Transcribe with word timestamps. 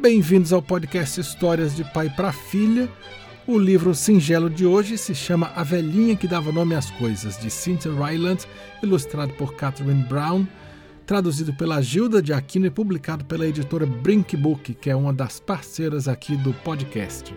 Bem-vindos 0.00 0.52
ao 0.52 0.62
podcast 0.62 1.20
Histórias 1.20 1.74
de 1.74 1.84
Pai 1.84 2.08
para 2.08 2.32
Filha. 2.32 2.88
O 3.46 3.58
livro 3.58 3.94
singelo 3.94 4.48
de 4.48 4.64
hoje 4.64 4.96
se 4.96 5.14
chama 5.14 5.50
A 5.56 5.64
Velhinha 5.64 6.14
que 6.14 6.28
Dava 6.28 6.52
Nome 6.52 6.74
às 6.74 6.90
Coisas, 6.92 7.36
de 7.36 7.50
Cynthia 7.50 7.92
Ryland, 7.92 8.46
ilustrado 8.82 9.32
por 9.34 9.54
Catherine 9.54 10.04
Brown, 10.04 10.46
traduzido 11.04 11.52
pela 11.52 11.82
Gilda 11.82 12.22
de 12.22 12.32
Aquino 12.32 12.66
e 12.66 12.70
publicado 12.70 13.24
pela 13.24 13.46
editora 13.46 13.86
Brink 13.86 14.36
Book, 14.36 14.74
que 14.74 14.88
é 14.88 14.94
uma 14.94 15.12
das 15.12 15.40
parceiras 15.40 16.06
aqui 16.06 16.36
do 16.36 16.54
podcast. 16.54 17.34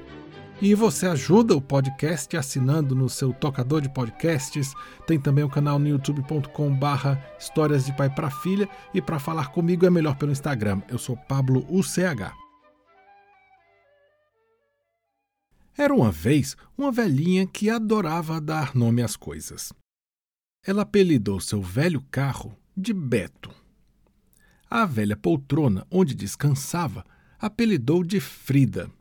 E 0.61 0.75
você 0.75 1.07
ajuda 1.07 1.55
o 1.55 1.61
podcast 1.61 2.37
assinando 2.37 2.93
no 2.93 3.09
seu 3.09 3.33
tocador 3.33 3.81
de 3.81 3.89
podcasts. 3.89 4.75
Tem 5.07 5.19
também 5.19 5.43
o 5.43 5.49
canal 5.49 5.79
no 5.79 5.87
youtube.com 5.87 6.71
barra 6.75 7.19
Histórias 7.39 7.83
de 7.83 7.97
Pai 7.97 8.13
para 8.13 8.29
Filha. 8.29 8.69
E 8.93 9.01
para 9.01 9.17
falar 9.17 9.47
comigo 9.47 9.87
é 9.87 9.89
melhor 9.89 10.15
pelo 10.17 10.31
Instagram. 10.31 10.83
Eu 10.87 10.99
sou 10.99 11.17
Pablo 11.17 11.65
UCH. 11.67 12.31
Era 15.75 15.91
uma 15.91 16.11
vez 16.11 16.55
uma 16.77 16.91
velhinha 16.91 17.47
que 17.47 17.67
adorava 17.67 18.39
dar 18.39 18.75
nome 18.75 19.01
às 19.01 19.15
coisas. 19.15 19.73
Ela 20.63 20.83
apelidou 20.83 21.39
seu 21.39 21.59
velho 21.59 22.05
carro 22.11 22.55
de 22.77 22.93
Beto. 22.93 23.49
A 24.69 24.85
velha 24.85 25.17
poltrona 25.17 25.87
onde 25.89 26.13
descansava 26.13 27.03
apelidou 27.39 28.03
de 28.03 28.19
Frida. 28.19 28.91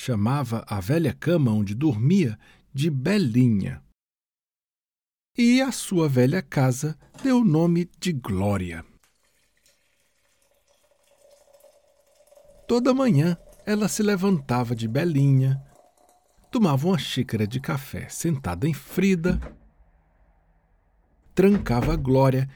Chamava 0.00 0.64
a 0.68 0.78
velha 0.78 1.12
cama 1.12 1.50
onde 1.50 1.74
dormia 1.74 2.38
de 2.72 2.88
Belinha. 2.88 3.82
E 5.36 5.60
a 5.60 5.72
sua 5.72 6.08
velha 6.08 6.40
casa 6.40 6.96
deu 7.20 7.38
o 7.38 7.44
nome 7.44 7.90
de 7.98 8.12
Glória. 8.12 8.84
Toda 12.68 12.94
manhã 12.94 13.36
ela 13.66 13.88
se 13.88 14.00
levantava 14.04 14.72
de 14.72 14.86
belinha, 14.86 15.60
tomava 16.48 16.86
uma 16.86 16.98
xícara 16.98 17.44
de 17.44 17.58
café 17.58 18.08
sentada 18.08 18.68
em 18.68 18.72
Frida, 18.72 19.40
trancava 21.34 21.94
a 21.94 21.96
Glória 21.96 22.48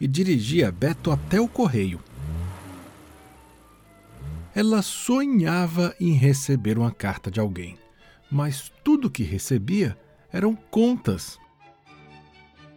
e 0.00 0.08
dirigia 0.08 0.72
Beto 0.72 1.12
até 1.12 1.40
o 1.40 1.48
correio. 1.48 2.02
Ela 4.56 4.80
sonhava 4.80 5.94
em 6.00 6.12
receber 6.12 6.78
uma 6.78 6.90
carta 6.90 7.30
de 7.30 7.38
alguém, 7.38 7.76
mas 8.30 8.72
tudo 8.82 9.10
que 9.10 9.22
recebia 9.22 9.94
eram 10.32 10.56
contas. 10.56 11.38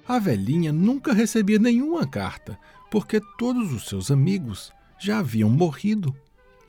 A 0.05 0.19
velhinha 0.19 0.73
nunca 0.73 1.13
recebia 1.13 1.57
nenhuma 1.57 2.05
carta, 2.05 2.59
porque 2.91 3.21
todos 3.37 3.71
os 3.71 3.87
seus 3.87 4.11
amigos 4.11 4.73
já 4.99 5.19
haviam 5.19 5.49
morrido. 5.49 6.13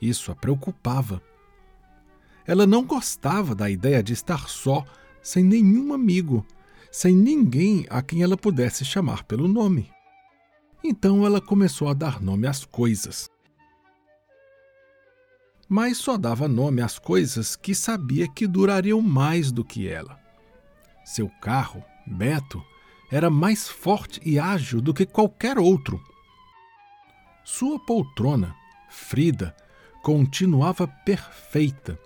Isso 0.01 0.31
a 0.31 0.35
preocupava. 0.35 1.21
Ela 2.47 2.65
não 2.65 2.85
gostava 2.85 3.53
da 3.53 3.69
ideia 3.69 4.01
de 4.01 4.13
estar 4.13 4.47
só, 4.47 4.85
sem 5.21 5.43
nenhum 5.43 5.93
amigo, 5.93 6.45
sem 6.89 7.13
ninguém 7.13 7.85
a 7.89 8.01
quem 8.01 8.23
ela 8.23 8.37
pudesse 8.37 8.85
chamar 8.85 9.25
pelo 9.25 9.49
nome. 9.49 9.91
Então 10.81 11.25
ela 11.25 11.41
começou 11.41 11.89
a 11.89 11.93
dar 11.93 12.21
nome 12.21 12.47
às 12.47 12.63
coisas. 12.63 13.29
Mas 15.73 15.99
só 15.99 16.17
dava 16.17 16.49
nome 16.49 16.81
às 16.81 16.99
coisas 16.99 17.55
que 17.55 17.73
sabia 17.73 18.27
que 18.27 18.45
durariam 18.45 19.01
mais 19.01 19.53
do 19.53 19.63
que 19.63 19.87
ela. 19.87 20.19
Seu 21.05 21.29
carro, 21.41 21.81
Beto, 22.05 22.61
era 23.09 23.29
mais 23.29 23.69
forte 23.69 24.19
e 24.21 24.37
ágil 24.37 24.81
do 24.81 24.93
que 24.93 25.05
qualquer 25.05 25.57
outro. 25.57 25.97
Sua 27.45 27.79
poltrona, 27.79 28.53
Frida, 28.89 29.55
continuava 30.03 30.89
perfeita 31.05 31.97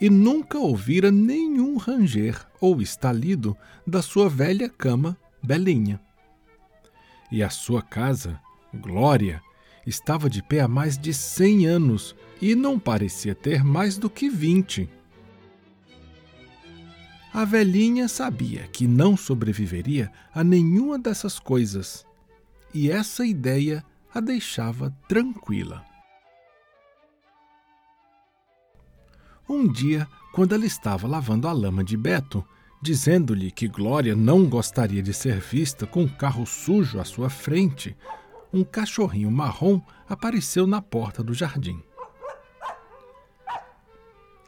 e 0.00 0.08
nunca 0.08 0.56
ouvira 0.56 1.10
nenhum 1.10 1.76
ranger 1.76 2.46
ou 2.60 2.80
estalido 2.80 3.56
da 3.84 4.00
sua 4.00 4.28
velha 4.28 4.68
cama 4.68 5.18
Belinha. 5.42 6.00
E 7.28 7.42
a 7.42 7.50
sua 7.50 7.82
casa, 7.82 8.40
Glória, 8.72 9.42
estava 9.86 10.28
de 10.30 10.42
pé 10.42 10.60
há 10.60 10.68
mais 10.68 10.96
de 10.96 11.12
cem 11.12 11.66
anos 11.66 12.14
e 12.40 12.54
não 12.54 12.78
parecia 12.78 13.34
ter 13.34 13.64
mais 13.64 13.96
do 13.96 14.08
que 14.08 14.28
vinte. 14.28 14.88
A 17.32 17.44
velhinha 17.44 18.08
sabia 18.08 18.68
que 18.68 18.86
não 18.86 19.16
sobreviveria 19.16 20.12
a 20.34 20.44
nenhuma 20.44 20.98
dessas 20.98 21.38
coisas, 21.38 22.04
e 22.74 22.90
essa 22.90 23.24
ideia 23.24 23.84
a 24.14 24.20
deixava 24.20 24.94
tranquila. 25.08 25.84
Um 29.48 29.66
dia, 29.66 30.06
quando 30.32 30.54
ela 30.54 30.66
estava 30.66 31.06
lavando 31.08 31.48
a 31.48 31.52
lama 31.52 31.82
de 31.82 31.96
Beto, 31.96 32.44
dizendo-lhe 32.82 33.50
que 33.50 33.68
Glória 33.68 34.14
não 34.14 34.46
gostaria 34.46 35.02
de 35.02 35.14
ser 35.14 35.40
vista 35.40 35.86
com 35.86 36.02
um 36.02 36.08
carro 36.08 36.44
sujo 36.44 36.98
à 37.00 37.04
sua 37.04 37.30
frente, 37.30 37.96
um 38.52 38.64
cachorrinho 38.64 39.30
marrom 39.30 39.80
apareceu 40.08 40.66
na 40.66 40.82
porta 40.82 41.22
do 41.22 41.32
jardim. 41.32 41.82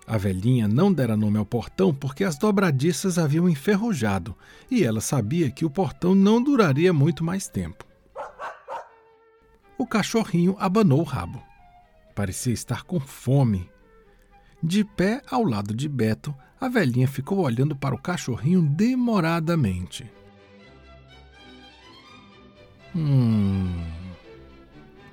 A 0.07 0.19
velhinha 0.19 0.69
não 0.69 0.93
dera 0.93 1.17
nome 1.17 1.39
ao 1.39 1.47
portão 1.47 1.95
porque 1.95 2.25
as 2.25 2.37
dobradiças 2.37 3.19
haviam 3.19 3.49
enferrujado 3.49 4.37
e 4.71 4.85
ela 4.85 5.01
sabia 5.01 5.51
que 5.51 5.65
o 5.65 5.71
portão 5.71 6.15
não 6.15 6.43
duraria 6.43 6.93
muito 6.93 7.25
mais 7.25 7.49
tempo. 7.49 7.87
O 9.79 9.87
cachorrinho 9.87 10.57
abanou 10.59 11.01
o 11.01 11.05
rabo. 11.05 11.43
Parecia 12.15 12.53
estar 12.53 12.83
com 12.85 13.01
fome 13.01 13.69
de 14.65 14.83
pé 14.83 15.21
ao 15.31 15.45
lado 15.45 15.75
de 15.75 15.87
Beto, 15.87 16.35
a 16.59 16.69
velhinha 16.69 17.07
ficou 17.07 17.41
olhando 17.41 17.77
para 17.77 17.95
o 17.95 18.01
cachorrinho 18.01 18.63
demoradamente. 18.63 20.11
Hum. 22.95 23.85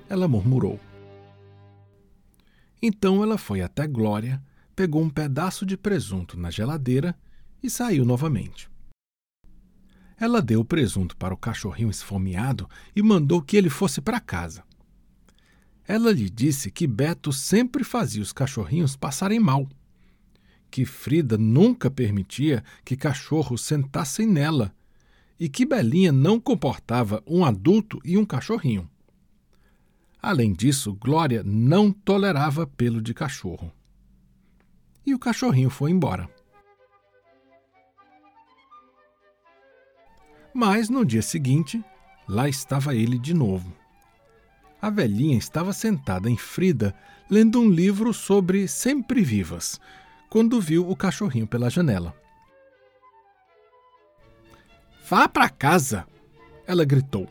Ela 0.08 0.28
murmurou. 0.28 0.78
Então 2.80 3.22
ela 3.22 3.36
foi 3.36 3.60
até 3.60 3.86
Glória, 3.86 4.42
pegou 4.74 5.02
um 5.02 5.10
pedaço 5.10 5.66
de 5.66 5.76
presunto 5.76 6.38
na 6.38 6.50
geladeira 6.50 7.16
e 7.62 7.68
saiu 7.68 8.04
novamente. 8.04 8.70
Ela 10.16 10.40
deu 10.40 10.60
o 10.60 10.64
presunto 10.64 11.16
para 11.16 11.34
o 11.34 11.36
cachorrinho 11.36 11.90
esfomeado 11.90 12.68
e 12.94 13.02
mandou 13.02 13.42
que 13.42 13.56
ele 13.56 13.70
fosse 13.70 14.00
para 14.00 14.20
casa. 14.20 14.62
Ela 15.86 16.12
lhe 16.12 16.30
disse 16.30 16.70
que 16.70 16.86
Beto 16.86 17.32
sempre 17.32 17.82
fazia 17.82 18.22
os 18.22 18.32
cachorrinhos 18.32 18.94
passarem 18.94 19.40
mal, 19.40 19.68
que 20.70 20.84
Frida 20.84 21.36
nunca 21.36 21.90
permitia 21.90 22.62
que 22.84 22.96
cachorros 22.96 23.62
sentassem 23.62 24.26
nela 24.26 24.72
e 25.42 25.48
que 25.48 25.66
Belinha 25.66 26.12
não 26.12 26.38
comportava 26.38 27.20
um 27.26 27.44
adulto 27.44 27.98
e 28.04 28.16
um 28.16 28.24
cachorrinho. 28.24 28.88
Além 30.22 30.52
disso, 30.52 30.94
Glória 30.94 31.42
não 31.42 31.90
tolerava 31.90 32.64
pelo 32.64 33.02
de 33.02 33.12
cachorro. 33.12 33.72
E 35.04 35.12
o 35.12 35.18
cachorrinho 35.18 35.68
foi 35.70 35.90
embora. 35.90 36.30
Mas 40.54 40.88
no 40.88 41.04
dia 41.04 41.22
seguinte, 41.22 41.84
lá 42.28 42.48
estava 42.48 42.94
ele 42.94 43.18
de 43.18 43.34
novo 43.34 43.82
a 44.82 44.90
velhinha 44.90 45.38
estava 45.38 45.72
sentada 45.72 46.28
em 46.28 46.36
Frida, 46.36 46.92
lendo 47.30 47.60
um 47.60 47.70
livro 47.70 48.12
sobre 48.12 48.66
sempre-vivas, 48.66 49.80
quando 50.28 50.60
viu 50.60 50.90
o 50.90 50.96
cachorrinho 50.96 51.46
pela 51.46 51.70
janela. 51.70 52.12
Vá 55.12 55.28
para 55.28 55.46
casa! 55.50 56.06
Ela 56.66 56.86
gritou. 56.86 57.28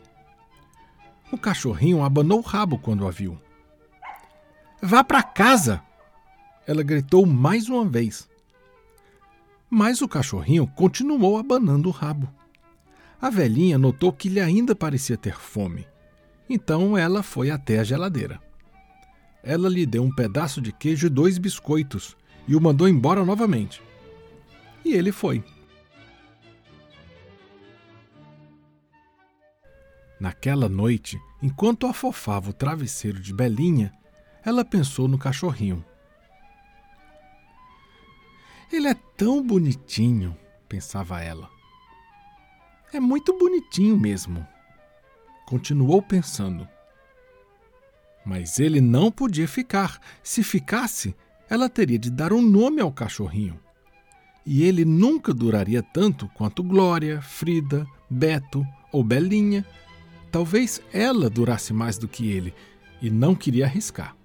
O 1.32 1.36
cachorrinho 1.36 2.04
abanou 2.04 2.38
o 2.38 2.42
rabo 2.42 2.78
quando 2.78 3.04
a 3.08 3.10
viu. 3.10 3.36
Vá 4.80 5.02
para 5.02 5.20
casa! 5.20 5.82
Ela 6.64 6.84
gritou 6.84 7.26
mais 7.26 7.68
uma 7.68 7.84
vez. 7.84 8.28
Mas 9.68 10.00
o 10.00 10.06
cachorrinho 10.06 10.64
continuou 10.64 11.36
abanando 11.36 11.88
o 11.88 11.92
rabo. 11.92 12.32
A 13.20 13.28
velhinha 13.28 13.76
notou 13.76 14.12
que 14.12 14.28
ele 14.28 14.38
ainda 14.38 14.76
parecia 14.76 15.16
ter 15.16 15.36
fome 15.36 15.84
então 16.48 16.96
ela 16.96 17.20
foi 17.20 17.50
até 17.50 17.80
a 17.80 17.84
geladeira. 17.84 18.40
Ela 19.42 19.68
lhe 19.68 19.84
deu 19.84 20.04
um 20.04 20.14
pedaço 20.14 20.60
de 20.60 20.70
queijo 20.70 21.08
e 21.08 21.10
dois 21.10 21.36
biscoitos 21.36 22.16
e 22.46 22.54
o 22.54 22.60
mandou 22.60 22.88
embora 22.88 23.24
novamente. 23.24 23.82
E 24.84 24.94
ele 24.94 25.10
foi. 25.10 25.42
Naquela 30.22 30.68
noite, 30.68 31.20
enquanto 31.42 31.84
afofava 31.84 32.50
o 32.50 32.52
travesseiro 32.52 33.18
de 33.18 33.34
Belinha, 33.34 33.92
ela 34.44 34.64
pensou 34.64 35.08
no 35.08 35.18
cachorrinho. 35.18 35.84
Ele 38.72 38.86
é 38.86 38.94
tão 39.16 39.44
bonitinho, 39.44 40.38
pensava 40.68 41.20
ela. 41.20 41.50
É 42.92 43.00
muito 43.00 43.36
bonitinho 43.36 43.98
mesmo. 43.98 44.46
Continuou 45.44 46.00
pensando. 46.00 46.68
Mas 48.24 48.60
ele 48.60 48.80
não 48.80 49.10
podia 49.10 49.48
ficar. 49.48 49.98
Se 50.22 50.44
ficasse, 50.44 51.16
ela 51.50 51.68
teria 51.68 51.98
de 51.98 52.12
dar 52.12 52.32
um 52.32 52.40
nome 52.40 52.80
ao 52.80 52.92
cachorrinho. 52.92 53.58
E 54.46 54.62
ele 54.62 54.84
nunca 54.84 55.34
duraria 55.34 55.82
tanto 55.82 56.28
quanto 56.28 56.62
Glória, 56.62 57.20
Frida, 57.20 57.84
Beto 58.08 58.64
ou 58.92 59.02
Belinha. 59.02 59.66
Talvez 60.32 60.80
ela 60.94 61.28
durasse 61.28 61.74
mais 61.74 61.98
do 61.98 62.08
que 62.08 62.32
ele 62.32 62.54
e 63.02 63.10
não 63.10 63.34
queria 63.34 63.66
arriscar. 63.66 64.16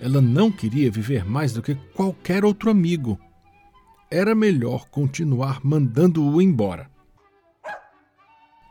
Ela 0.00 0.20
não 0.22 0.50
queria 0.50 0.90
viver 0.90 1.26
mais 1.26 1.52
do 1.52 1.62
que 1.62 1.74
qualquer 1.94 2.42
outro 2.42 2.70
amigo. 2.70 3.20
Era 4.10 4.34
melhor 4.34 4.88
continuar 4.88 5.60
mandando-o 5.62 6.40
embora. 6.40 6.90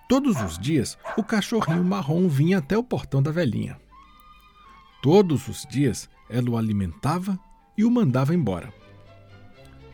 Todos 0.10 0.42
os 0.42 0.58
dias, 0.58 0.98
o 1.16 1.24
cachorrinho 1.24 1.84
marrom 1.84 2.28
vinha 2.28 2.58
até 2.58 2.76
o 2.76 2.84
portão 2.84 3.22
da 3.22 3.32
velhinha. 3.32 3.80
Todos 5.04 5.48
os 5.48 5.68
dias, 5.70 6.10
ela 6.30 6.50
o 6.50 6.58
alimentava 6.58 7.40
e 7.78 7.86
o 7.86 7.92
mandava 7.92 8.34
embora. 8.34 8.74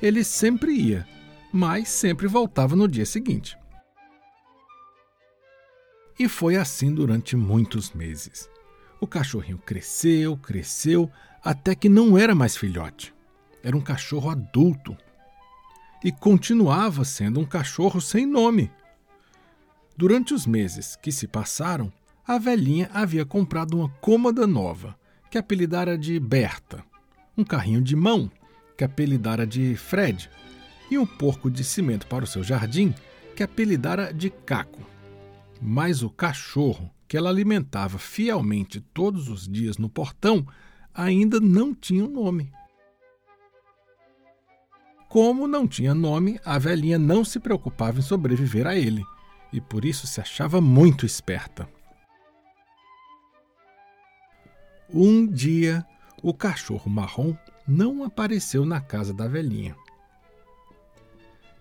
Ele 0.01 0.23
sempre 0.23 0.71
ia, 0.71 1.05
mas 1.51 1.89
sempre 1.89 2.27
voltava 2.27 2.75
no 2.75 2.87
dia 2.87 3.05
seguinte. 3.05 3.58
E 6.19 6.27
foi 6.27 6.57
assim 6.57 6.93
durante 6.93 7.37
muitos 7.37 7.93
meses. 7.93 8.49
O 8.99 9.07
cachorrinho 9.07 9.57
cresceu, 9.57 10.35
cresceu, 10.35 11.09
até 11.41 11.73
que 11.73 11.87
não 11.87 12.17
era 12.17 12.35
mais 12.35 12.57
filhote. 12.57 13.13
Era 13.63 13.77
um 13.77 13.81
cachorro 13.81 14.29
adulto. 14.29 14.97
E 16.03 16.11
continuava 16.11 17.05
sendo 17.05 17.39
um 17.39 17.45
cachorro 17.45 18.01
sem 18.01 18.25
nome. 18.25 18.69
Durante 19.95 20.33
os 20.33 20.45
meses 20.45 20.97
que 20.97 21.09
se 21.09 21.25
passaram, 21.25 21.91
a 22.27 22.37
velhinha 22.37 22.89
havia 22.93 23.25
comprado 23.25 23.77
uma 23.77 23.89
cômoda 24.01 24.45
nova, 24.45 24.97
que 25.31 25.37
apelidara 25.37 25.97
de 25.97 26.19
Berta, 26.19 26.83
um 27.37 27.45
carrinho 27.45 27.81
de 27.81 27.95
mão, 27.95 28.29
que 28.77 28.83
apelidara 28.83 29.47
de 29.47 29.75
Fred, 29.75 30.29
e 30.91 30.97
um 30.97 31.05
porco 31.05 31.49
de 31.49 31.63
cimento 31.63 32.07
para 32.07 32.23
o 32.25 32.27
seu 32.27 32.43
jardim, 32.43 32.93
que 33.35 33.43
apelidara 33.43 34.13
de 34.13 34.29
Caco. 34.29 34.98
Mas 35.61 36.01
o 36.01 36.09
cachorro, 36.09 36.89
que 37.07 37.17
ela 37.17 37.29
alimentava 37.29 37.97
fielmente 37.97 38.79
todos 38.79 39.27
os 39.27 39.47
dias 39.47 39.77
no 39.77 39.89
portão, 39.89 40.47
ainda 40.93 41.39
não 41.39 41.73
tinha 41.73 42.05
um 42.05 42.09
nome. 42.09 42.51
Como 45.09 45.47
não 45.47 45.67
tinha 45.67 45.93
nome, 45.93 46.39
a 46.45 46.59
velhinha 46.59 46.99
não 46.99 47.25
se 47.25 47.39
preocupava 47.39 47.99
em 47.99 48.03
sobreviver 48.03 48.67
a 48.67 48.75
ele, 48.75 49.03
e 49.51 49.59
por 49.59 49.83
isso 49.83 50.05
se 50.05 50.21
achava 50.21 50.61
muito 50.61 51.05
esperta. 51.05 51.67
Um 54.93 55.25
dia, 55.25 55.85
o 56.21 56.33
cachorro 56.33 56.89
marrom 56.89 57.35
não 57.67 58.03
apareceu 58.03 58.65
na 58.65 58.79
casa 58.79 59.13
da 59.13 59.27
velhinha. 59.27 59.75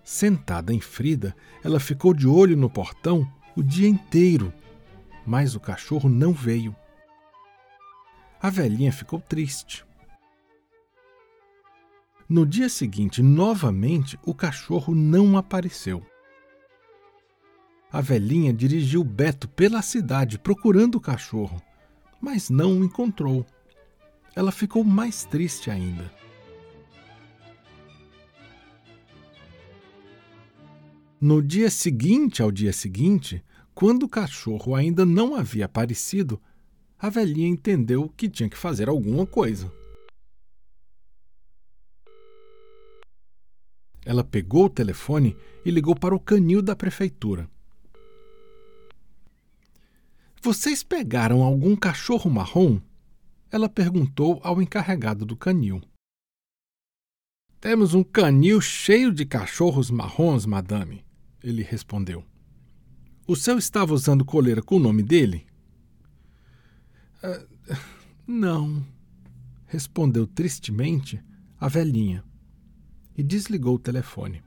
Sentada 0.04 0.72
em 0.72 0.80
Frida, 0.80 1.34
ela 1.62 1.78
ficou 1.78 2.14
de 2.14 2.26
olho 2.26 2.56
no 2.56 2.70
portão 2.70 3.30
o 3.58 3.62
dia 3.62 3.88
inteiro, 3.88 4.54
mas 5.26 5.56
o 5.56 5.60
cachorro 5.60 6.08
não 6.08 6.32
veio. 6.32 6.76
A 8.40 8.48
velhinha 8.50 8.92
ficou 8.92 9.20
triste. 9.20 9.84
No 12.28 12.46
dia 12.46 12.68
seguinte, 12.68 13.20
novamente, 13.20 14.16
o 14.24 14.32
cachorro 14.32 14.94
não 14.94 15.36
apareceu. 15.36 16.06
A 17.90 18.00
velhinha 18.00 18.52
dirigiu 18.52 19.02
Beto 19.02 19.48
pela 19.48 19.82
cidade 19.82 20.38
procurando 20.38 20.94
o 20.94 21.00
cachorro, 21.00 21.60
mas 22.20 22.48
não 22.48 22.78
o 22.78 22.84
encontrou 22.84 23.44
ela 24.38 24.52
ficou 24.52 24.84
mais 24.84 25.24
triste 25.24 25.68
ainda. 25.68 26.08
No 31.20 31.42
dia 31.42 31.70
seguinte 31.70 32.42
ao 32.42 32.52
dia 32.52 32.72
seguinte, 32.72 33.44
quando 33.74 34.04
o 34.04 34.08
cachorro 34.08 34.74
ainda 34.74 35.04
não 35.04 35.34
havia 35.34 35.64
aparecido, 35.64 36.40
a 36.98 37.08
velhinha 37.08 37.48
entendeu 37.48 38.08
que 38.16 38.28
tinha 38.28 38.48
que 38.48 38.56
fazer 38.56 38.88
alguma 38.88 39.26
coisa. 39.26 39.72
Ela 44.04 44.24
pegou 44.24 44.66
o 44.66 44.70
telefone 44.70 45.36
e 45.64 45.70
ligou 45.70 45.94
para 45.94 46.14
o 46.14 46.20
canil 46.20 46.62
da 46.62 46.74
prefeitura. 46.74 47.48
Vocês 50.40 50.82
pegaram 50.82 51.42
algum 51.42 51.74
cachorro 51.74 52.30
marrom? 52.30 52.80
ela 53.50 53.68
perguntou 53.68 54.40
ao 54.42 54.60
encarregado 54.60 55.24
do 55.24 55.36
canil. 55.36 55.80
Temos 57.60 57.94
um 57.94 58.04
canil 58.04 58.60
cheio 58.60 59.12
de 59.12 59.24
cachorros 59.24 59.90
marrons, 59.90 60.46
madame, 60.46 61.04
ele 61.42 61.62
respondeu. 61.62 62.24
O 63.26 63.36
seu 63.36 63.58
estava 63.58 63.92
usando 63.92 64.24
coleira 64.24 64.62
com 64.62 64.76
o 64.76 64.80
nome 64.80 65.02
dele? 65.02 65.46
Uh, 67.22 67.76
não, 68.26 68.84
respondeu 69.66 70.26
tristemente 70.26 71.22
a 71.60 71.68
velhinha 71.68 72.24
e 73.16 73.22
desligou 73.22 73.74
o 73.74 73.78
telefone. 73.78 74.42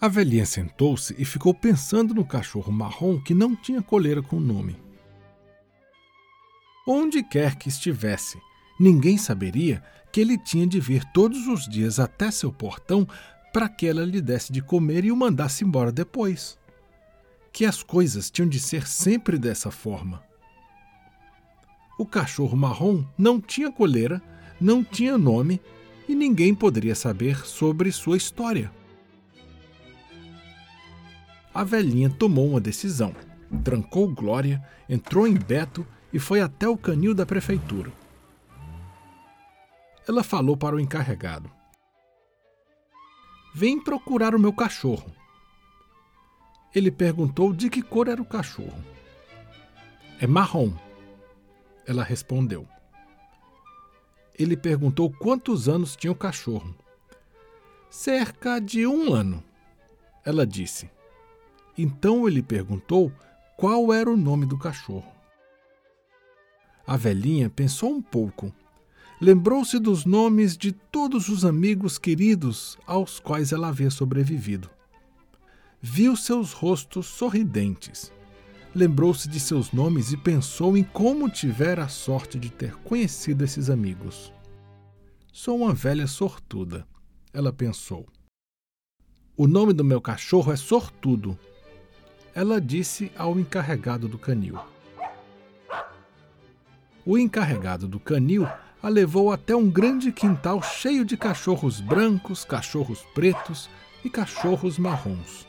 A 0.00 0.06
velhinha 0.06 0.46
sentou-se 0.46 1.14
e 1.18 1.24
ficou 1.24 1.52
pensando 1.52 2.14
no 2.14 2.24
cachorro 2.24 2.72
marrom 2.72 3.20
que 3.20 3.34
não 3.34 3.56
tinha 3.56 3.82
coleira 3.82 4.22
com 4.22 4.38
nome. 4.38 4.80
Onde 6.86 7.22
quer 7.22 7.56
que 7.56 7.68
estivesse, 7.68 8.40
ninguém 8.78 9.18
saberia 9.18 9.82
que 10.12 10.20
ele 10.20 10.38
tinha 10.38 10.66
de 10.66 10.80
vir 10.80 11.04
todos 11.12 11.46
os 11.46 11.68
dias 11.68 11.98
até 11.98 12.30
seu 12.30 12.52
portão 12.52 13.06
para 13.52 13.68
que 13.68 13.86
ela 13.86 14.04
lhe 14.04 14.20
desse 14.20 14.52
de 14.52 14.62
comer 14.62 15.04
e 15.04 15.12
o 15.12 15.16
mandasse 15.16 15.64
embora 15.64 15.90
depois. 15.90 16.58
Que 17.52 17.64
as 17.64 17.82
coisas 17.82 18.30
tinham 18.30 18.48
de 18.48 18.60
ser 18.60 18.86
sempre 18.86 19.38
dessa 19.38 19.70
forma. 19.70 20.22
O 21.98 22.06
cachorro 22.06 22.56
marrom 22.56 23.04
não 23.16 23.40
tinha 23.40 23.72
coleira, 23.72 24.22
não 24.60 24.84
tinha 24.84 25.18
nome 25.18 25.60
e 26.08 26.14
ninguém 26.14 26.54
poderia 26.54 26.94
saber 26.94 27.44
sobre 27.44 27.90
sua 27.90 28.16
história 28.16 28.70
a 31.58 31.64
velhinha 31.64 32.08
tomou 32.08 32.50
uma 32.50 32.60
decisão. 32.60 33.12
Trancou 33.64 34.06
Glória, 34.08 34.62
entrou 34.88 35.26
em 35.26 35.34
Beto 35.34 35.84
e 36.12 36.18
foi 36.20 36.40
até 36.40 36.68
o 36.68 36.76
canil 36.76 37.12
da 37.12 37.26
prefeitura. 37.26 37.90
Ela 40.08 40.24
falou 40.24 40.56
para 40.56 40.74
o 40.74 40.80
encarregado: 40.80 41.50
Vem 43.54 43.78
procurar 43.78 44.34
o 44.34 44.38
meu 44.38 44.54
cachorro. 44.54 45.12
Ele 46.74 46.90
perguntou 46.90 47.52
de 47.52 47.68
que 47.68 47.82
cor 47.82 48.08
era 48.08 48.20
o 48.20 48.24
cachorro. 48.24 48.82
É 50.18 50.26
marrom. 50.26 50.72
Ela 51.86 52.02
respondeu. 52.02 52.66
Ele 54.38 54.56
perguntou 54.56 55.12
quantos 55.12 55.68
anos 55.68 55.94
tinha 55.94 56.12
o 56.12 56.16
cachorro. 56.16 56.74
Cerca 57.90 58.60
de 58.60 58.86
um 58.86 59.12
ano. 59.12 59.42
Ela 60.24 60.46
disse. 60.46 60.90
Então 61.76 62.26
ele 62.26 62.42
perguntou 62.42 63.12
qual 63.56 63.92
era 63.92 64.10
o 64.10 64.16
nome 64.16 64.46
do 64.46 64.58
cachorro. 64.58 65.12
A 66.86 66.96
velhinha 66.96 67.50
pensou 67.50 67.90
um 67.90 68.02
pouco. 68.02 68.52
Lembrou-se 69.20 69.80
dos 69.80 70.04
nomes 70.04 70.56
de 70.56 70.70
todos 70.70 71.28
os 71.28 71.44
amigos 71.44 71.98
queridos 71.98 72.78
aos 72.86 73.18
quais 73.18 73.50
ela 73.50 73.66
havia 73.66 73.90
sobrevivido. 73.90 74.70
Viu 75.82 76.14
seus 76.14 76.52
rostos 76.52 77.06
sorridentes. 77.06 78.12
Lembrou-se 78.72 79.28
de 79.28 79.40
seus 79.40 79.72
nomes 79.72 80.12
e 80.12 80.16
pensou 80.16 80.76
em 80.76 80.84
como 80.84 81.28
tivera 81.28 81.84
a 81.84 81.88
sorte 81.88 82.38
de 82.38 82.48
ter 82.48 82.76
conhecido 82.76 83.44
esses 83.44 83.68
amigos. 83.68 84.32
Sou 85.32 85.56
uma 85.56 85.74
velha 85.74 86.06
sortuda, 86.06 86.86
ela 87.32 87.52
pensou. 87.52 88.06
O 89.36 89.48
nome 89.48 89.72
do 89.72 89.82
meu 89.84 90.00
cachorro 90.00 90.52
é 90.52 90.56
Sortudo, 90.56 91.36
ela 92.32 92.60
disse 92.60 93.10
ao 93.16 93.36
encarregado 93.38 94.06
do 94.06 94.16
canil. 94.16 94.60
O 97.04 97.18
encarregado 97.18 97.88
do 97.88 97.98
canil 97.98 98.46
a 98.82 98.88
levou 98.88 99.32
até 99.32 99.54
um 99.56 99.68
grande 99.68 100.12
quintal 100.12 100.62
cheio 100.62 101.04
de 101.04 101.16
cachorros 101.16 101.80
brancos, 101.80 102.44
cachorros 102.44 103.04
pretos 103.14 103.68
e 104.04 104.10
cachorros 104.10 104.78
marrons. 104.78 105.46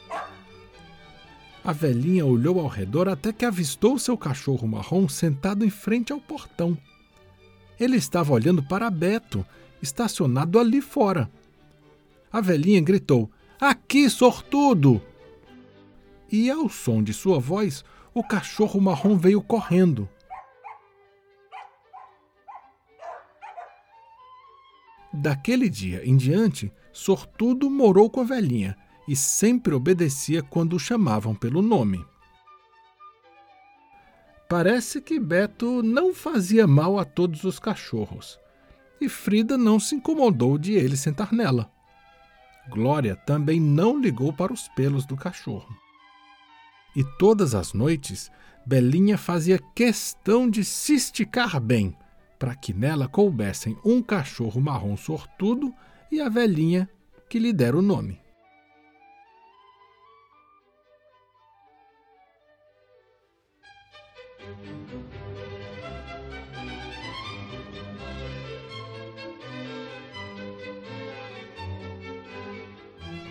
A 1.63 1.71
velhinha 1.71 2.25
olhou 2.25 2.59
ao 2.59 2.67
redor 2.67 3.07
até 3.07 3.31
que 3.31 3.45
avistou 3.45 3.99
seu 3.99 4.17
cachorro 4.17 4.67
marrom 4.67 5.07
sentado 5.07 5.63
em 5.63 5.69
frente 5.69 6.11
ao 6.11 6.19
portão. 6.19 6.77
Ele 7.79 7.97
estava 7.97 8.33
olhando 8.33 8.63
para 8.63 8.89
Beto, 8.89 9.45
estacionado 9.81 10.57
ali 10.57 10.81
fora. 10.81 11.29
A 12.31 12.41
velhinha 12.41 12.81
gritou: 12.81 13.29
Aqui, 13.59 14.09
sortudo! 14.09 15.01
E 16.31 16.49
ao 16.49 16.69
som 16.69 17.03
de 17.03 17.13
sua 17.13 17.39
voz, 17.39 17.83
o 18.13 18.23
cachorro 18.23 18.79
marrom 18.79 19.17
veio 19.17 19.41
correndo. 19.41 20.07
Daquele 25.11 25.69
dia 25.69 26.07
em 26.07 26.15
diante, 26.15 26.71
Sortudo 26.91 27.69
morou 27.69 28.09
com 28.09 28.21
a 28.21 28.23
velhinha 28.23 28.75
e 29.07 29.15
sempre 29.15 29.73
obedecia 29.73 30.43
quando 30.43 30.73
o 30.73 30.79
chamavam 30.79 31.33
pelo 31.33 31.61
nome. 31.61 32.05
Parece 34.47 35.01
que 35.01 35.19
Beto 35.19 35.81
não 35.83 36.13
fazia 36.13 36.67
mal 36.67 36.99
a 36.99 37.05
todos 37.05 37.43
os 37.43 37.59
cachorros, 37.59 38.39
e 38.99 39.07
Frida 39.07 39.57
não 39.57 39.79
se 39.79 39.95
incomodou 39.95 40.57
de 40.57 40.73
ele 40.73 40.97
sentar 40.97 41.31
nela. 41.31 41.71
Glória 42.69 43.15
também 43.15 43.59
não 43.59 43.99
ligou 43.99 44.31
para 44.31 44.53
os 44.53 44.67
pelos 44.69 45.05
do 45.05 45.15
cachorro. 45.15 45.75
E 46.95 47.03
todas 47.17 47.55
as 47.55 47.73
noites, 47.73 48.31
Belinha 48.65 49.17
fazia 49.17 49.59
questão 49.75 50.49
de 50.49 50.63
se 50.63 50.93
esticar 50.93 51.59
bem, 51.59 51.95
para 52.39 52.55
que 52.55 52.73
nela 52.73 53.07
coubessem 53.07 53.77
um 53.85 54.01
cachorro 54.01 54.61
marrom 54.61 54.95
sortudo 54.95 55.73
e 56.09 56.21
a 56.21 56.29
velhinha 56.29 56.89
que 57.29 57.37
lhe 57.37 57.53
dera 57.53 57.77
o 57.77 57.81
nome. 57.81 58.19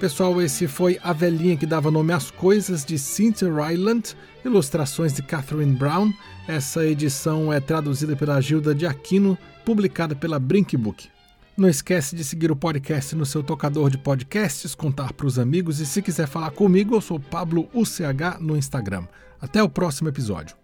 Pessoal, 0.01 0.41
esse 0.41 0.69
foi 0.69 0.97
A 1.03 1.13
Velhinha 1.13 1.57
que 1.57 1.67
Dava 1.67 1.91
Nome 1.91 2.13
às 2.13 2.31
Coisas, 2.31 2.85
de 2.85 2.97
Cynthia 2.97 3.53
Ryland, 3.53 4.17
ilustrações 4.45 5.13
de 5.13 5.23
Catherine 5.23 5.75
Brown. 5.75 6.13
Essa 6.47 6.87
edição 6.87 7.53
é 7.53 7.59
traduzida 7.59 8.15
pela 8.15 8.41
Gilda 8.41 8.73
de 8.73 8.87
Aquino, 8.87 9.37
publicada 9.65 10.15
pela 10.15 10.39
Brinkbook. 10.39 11.09
Não 11.57 11.69
esquece 11.69 12.15
de 12.15 12.23
seguir 12.23 12.53
o 12.53 12.57
podcast 12.57 13.17
no 13.17 13.27
seu 13.27 13.43
tocador 13.43 13.91
de 13.91 13.99
podcasts, 13.99 14.73
contar 14.73 15.13
para 15.13 15.27
os 15.27 15.37
amigos 15.37 15.81
e 15.81 15.87
se 15.87 16.01
quiser 16.01 16.29
falar 16.29 16.53
comigo, 16.53 16.95
eu 16.95 17.01
sou 17.01 17.19
Pablo 17.19 17.69
UCH 17.75 18.39
no 18.39 18.57
Instagram. 18.57 19.05
Até 19.41 19.61
o 19.61 19.69
próximo 19.69 20.09
episódio. 20.09 20.58